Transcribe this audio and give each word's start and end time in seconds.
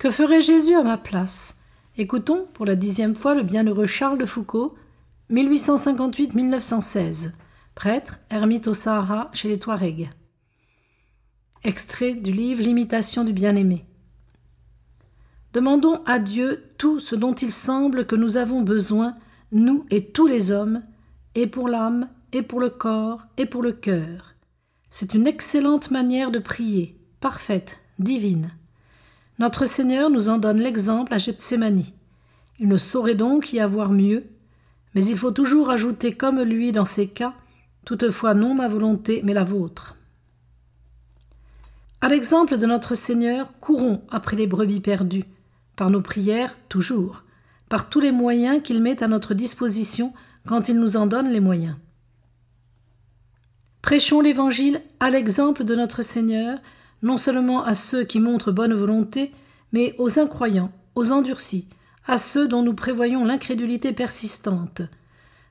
Que 0.00 0.10
ferait 0.10 0.40
Jésus 0.40 0.74
à 0.74 0.82
ma 0.82 0.96
place? 0.96 1.60
Écoutons 1.98 2.48
pour 2.54 2.64
la 2.64 2.74
dixième 2.74 3.14
fois 3.14 3.34
le 3.34 3.42
bienheureux 3.42 3.84
Charles 3.84 4.16
de 4.16 4.24
Foucault, 4.24 4.74
1858-1916, 5.30 7.32
prêtre, 7.74 8.18
ermite 8.30 8.66
au 8.66 8.72
Sahara 8.72 9.30
chez 9.34 9.48
les 9.48 9.58
Touaregs. 9.58 10.08
Extrait 11.64 12.14
du 12.14 12.30
livre 12.30 12.62
L'imitation 12.62 13.24
du 13.24 13.34
bien-aimé. 13.34 13.84
Demandons 15.52 16.02
à 16.06 16.18
Dieu 16.18 16.64
tout 16.78 16.98
ce 16.98 17.14
dont 17.14 17.34
il 17.34 17.52
semble 17.52 18.06
que 18.06 18.16
nous 18.16 18.38
avons 18.38 18.62
besoin, 18.62 19.18
nous 19.52 19.84
et 19.90 20.06
tous 20.06 20.26
les 20.26 20.50
hommes, 20.50 20.82
et 21.34 21.46
pour 21.46 21.68
l'âme, 21.68 22.08
et 22.32 22.40
pour 22.40 22.60
le 22.60 22.70
corps, 22.70 23.26
et 23.36 23.44
pour 23.44 23.62
le 23.62 23.72
cœur. 23.72 24.34
C'est 24.88 25.12
une 25.12 25.26
excellente 25.26 25.90
manière 25.90 26.30
de 26.30 26.38
prier, 26.38 26.98
parfaite, 27.20 27.76
divine. 27.98 28.50
Notre 29.40 29.64
Seigneur 29.64 30.10
nous 30.10 30.28
en 30.28 30.36
donne 30.36 30.60
l'exemple 30.60 31.14
à 31.14 31.16
Gethsemane. 31.16 31.82
Il 32.58 32.68
ne 32.68 32.76
saurait 32.76 33.14
donc 33.14 33.54
y 33.54 33.58
avoir 33.58 33.90
mieux, 33.90 34.24
mais 34.94 35.02
il 35.02 35.16
faut 35.16 35.30
toujours 35.30 35.70
ajouter 35.70 36.12
comme 36.12 36.42
lui 36.42 36.72
dans 36.72 36.84
ces 36.84 37.08
cas, 37.08 37.32
toutefois 37.86 38.34
non 38.34 38.54
ma 38.54 38.68
volonté, 38.68 39.22
mais 39.24 39.32
la 39.32 39.42
vôtre. 39.42 39.96
À 42.02 42.10
l'exemple 42.10 42.58
de 42.58 42.66
notre 42.66 42.94
Seigneur, 42.94 43.50
courons 43.60 44.02
après 44.10 44.36
les 44.36 44.46
brebis 44.46 44.80
perdues, 44.80 45.24
par 45.74 45.88
nos 45.88 46.02
prières 46.02 46.54
toujours, 46.68 47.22
par 47.70 47.88
tous 47.88 48.00
les 48.00 48.12
moyens 48.12 48.62
qu'il 48.62 48.82
met 48.82 49.02
à 49.02 49.08
notre 49.08 49.32
disposition 49.32 50.12
quand 50.46 50.68
il 50.68 50.78
nous 50.78 50.98
en 50.98 51.06
donne 51.06 51.30
les 51.30 51.40
moyens. 51.40 51.76
Prêchons 53.80 54.20
l'Évangile 54.20 54.82
à 55.00 55.08
l'exemple 55.08 55.64
de 55.64 55.74
notre 55.74 56.02
Seigneur, 56.02 56.58
non 57.02 57.16
seulement 57.16 57.64
à 57.64 57.74
ceux 57.74 58.04
qui 58.04 58.20
montrent 58.20 58.52
bonne 58.52 58.74
volonté, 58.74 59.32
mais 59.72 59.94
aux 59.98 60.18
incroyants, 60.18 60.72
aux 60.94 61.12
endurcis, 61.12 61.68
à 62.06 62.18
ceux 62.18 62.48
dont 62.48 62.62
nous 62.62 62.74
prévoyons 62.74 63.24
l'incrédulité 63.24 63.92
persistante. 63.92 64.82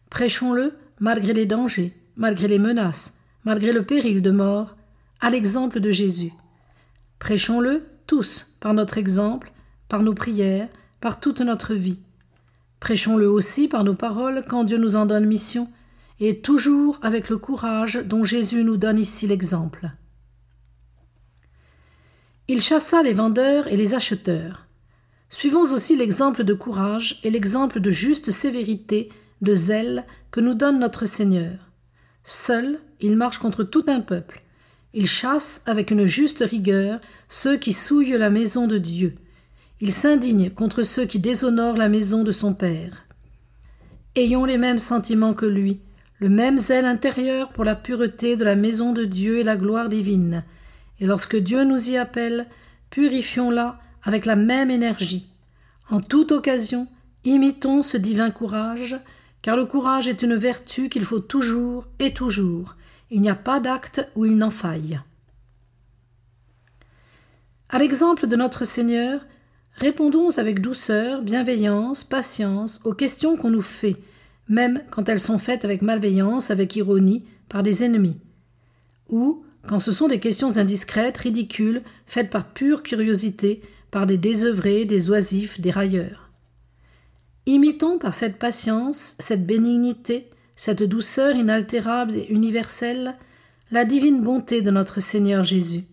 Prêchons-le 0.09 0.73
malgré 0.99 1.33
les 1.33 1.45
dangers, 1.45 1.95
malgré 2.15 2.47
les 2.47 2.59
menaces, 2.59 3.19
malgré 3.45 3.71
le 3.71 3.83
péril 3.83 4.21
de 4.21 4.31
mort, 4.31 4.75
à 5.21 5.29
l'exemple 5.29 5.79
de 5.79 5.91
Jésus. 5.91 6.33
Prêchons-le 7.19 7.83
tous 8.07 8.55
par 8.59 8.73
notre 8.73 8.97
exemple, 8.97 9.51
par 9.87 10.03
nos 10.03 10.13
prières, 10.13 10.67
par 11.01 11.19
toute 11.19 11.41
notre 11.41 11.73
vie. 11.73 11.99
Prêchons-le 12.79 13.29
aussi 13.29 13.67
par 13.67 13.83
nos 13.83 13.93
paroles 13.93 14.43
quand 14.47 14.63
Dieu 14.63 14.77
nous 14.77 14.95
en 14.95 15.05
donne 15.05 15.25
mission, 15.25 15.69
et 16.19 16.41
toujours 16.41 16.99
avec 17.01 17.29
le 17.29 17.37
courage 17.37 18.01
dont 18.05 18.23
Jésus 18.23 18.63
nous 18.63 18.77
donne 18.77 18.99
ici 18.99 19.27
l'exemple. 19.27 19.91
Il 22.51 22.61
chassa 22.61 23.03
les 23.03 23.13
vendeurs 23.13 23.67
et 23.67 23.77
les 23.77 23.93
acheteurs. 23.93 24.65
Suivons 25.29 25.71
aussi 25.71 25.95
l'exemple 25.95 26.43
de 26.43 26.55
courage 26.55 27.19
et 27.23 27.29
l'exemple 27.29 27.79
de 27.79 27.91
juste 27.91 28.31
sévérité, 28.31 29.09
de 29.43 29.53
zèle 29.53 30.03
que 30.31 30.39
nous 30.39 30.55
donne 30.55 30.79
notre 30.79 31.05
Seigneur. 31.05 31.69
Seul, 32.23 32.79
il 33.01 33.17
marche 33.17 33.37
contre 33.37 33.63
tout 33.63 33.85
un 33.87 33.99
peuple. 33.99 34.41
Il 34.95 35.05
chasse 35.05 35.61
avec 35.67 35.91
une 35.91 36.07
juste 36.07 36.39
rigueur 36.39 36.99
ceux 37.27 37.55
qui 37.55 37.71
souillent 37.71 38.17
la 38.17 38.31
maison 38.31 38.65
de 38.65 38.79
Dieu. 38.79 39.13
Il 39.79 39.91
s'indigne 39.91 40.49
contre 40.49 40.81
ceux 40.81 41.05
qui 41.05 41.19
déshonorent 41.19 41.77
la 41.77 41.87
maison 41.87 42.23
de 42.23 42.31
son 42.31 42.55
Père. 42.55 43.05
Ayons 44.15 44.45
les 44.45 44.57
mêmes 44.57 44.79
sentiments 44.79 45.35
que 45.35 45.45
lui, 45.45 45.81
le 46.17 46.29
même 46.29 46.57
zèle 46.57 46.85
intérieur 46.85 47.51
pour 47.51 47.63
la 47.63 47.75
pureté 47.75 48.37
de 48.37 48.43
la 48.43 48.55
maison 48.55 48.91
de 48.91 49.05
Dieu 49.05 49.37
et 49.37 49.43
la 49.43 49.55
gloire 49.55 49.87
divine. 49.87 50.43
Et 50.99 51.05
lorsque 51.05 51.35
Dieu 51.35 51.63
nous 51.63 51.89
y 51.89 51.97
appelle, 51.97 52.47
purifions-la 52.89 53.79
avec 54.03 54.25
la 54.25 54.35
même 54.35 54.71
énergie. 54.71 55.27
En 55.89 56.01
toute 56.01 56.31
occasion, 56.31 56.87
imitons 57.23 57.81
ce 57.81 57.97
divin 57.97 58.31
courage, 58.31 58.97
car 59.41 59.55
le 59.55 59.65
courage 59.65 60.07
est 60.07 60.21
une 60.21 60.35
vertu 60.35 60.89
qu'il 60.89 61.05
faut 61.05 61.19
toujours 61.19 61.87
et 61.99 62.13
toujours. 62.13 62.75
Il 63.09 63.21
n'y 63.21 63.29
a 63.29 63.35
pas 63.35 63.59
d'acte 63.59 64.07
où 64.15 64.25
il 64.25 64.35
n'en 64.35 64.51
faille. 64.51 64.99
À 67.69 67.79
l'exemple 67.79 68.27
de 68.27 68.35
notre 68.35 68.65
Seigneur, 68.65 69.25
répondons 69.75 70.37
avec 70.37 70.59
douceur, 70.59 71.21
bienveillance, 71.21 72.03
patience 72.03 72.81
aux 72.83 72.93
questions 72.93 73.37
qu'on 73.37 73.51
nous 73.51 73.61
fait, 73.61 73.95
même 74.47 74.81
quand 74.89 75.07
elles 75.07 75.19
sont 75.19 75.37
faites 75.37 75.65
avec 75.65 75.81
malveillance, 75.81 76.51
avec 76.51 76.75
ironie, 76.75 77.25
par 77.47 77.63
des 77.63 77.83
ennemis. 77.83 78.19
Ou 79.09 79.43
quand 79.67 79.79
ce 79.79 79.91
sont 79.91 80.07
des 80.07 80.19
questions 80.19 80.57
indiscrètes, 80.57 81.17
ridicules, 81.17 81.81
faites 82.05 82.29
par 82.29 82.45
pure 82.45 82.83
curiosité, 82.83 83.61
par 83.91 84.05
des 84.05 84.17
désœuvrés, 84.17 84.85
des 84.85 85.09
oisifs, 85.09 85.59
des 85.59 85.71
railleurs. 85.71 86.29
Imitons 87.45 87.97
par 87.97 88.13
cette 88.13 88.37
patience, 88.37 89.15
cette 89.19 89.45
bénignité, 89.45 90.29
cette 90.55 90.83
douceur 90.83 91.35
inaltérable 91.35 92.15
et 92.15 92.27
universelle, 92.29 93.15
la 93.71 93.85
divine 93.85 94.21
bonté 94.21 94.61
de 94.61 94.71
notre 94.71 94.99
Seigneur 94.99 95.43
Jésus. 95.43 95.85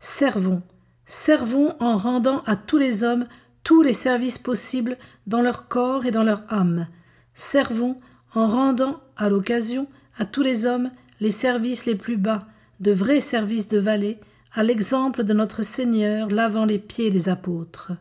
Servons, 0.00 0.62
servons 1.06 1.74
en 1.80 1.96
rendant 1.96 2.42
à 2.44 2.56
tous 2.56 2.78
les 2.78 3.04
hommes 3.04 3.26
tous 3.62 3.82
les 3.82 3.94
services 3.94 4.38
possibles 4.38 4.98
dans 5.26 5.40
leur 5.40 5.68
corps 5.68 6.04
et 6.04 6.10
dans 6.10 6.22
leur 6.22 6.44
âme. 6.52 6.86
Servons 7.32 7.98
en 8.34 8.46
rendant, 8.46 9.00
à 9.16 9.28
l'occasion, 9.28 9.88
à 10.18 10.24
tous 10.24 10.42
les 10.42 10.66
hommes 10.66 10.90
les 11.20 11.30
services 11.30 11.86
les 11.86 11.94
plus 11.94 12.16
bas, 12.16 12.46
de 12.80 12.92
vrais 12.92 13.20
services 13.20 13.68
de 13.68 13.78
valet, 13.78 14.18
à 14.52 14.62
l'exemple 14.62 15.24
de 15.24 15.32
notre 15.32 15.62
Seigneur 15.62 16.28
lavant 16.28 16.64
les 16.64 16.78
pieds 16.78 17.10
des 17.10 17.28
apôtres. 17.28 17.92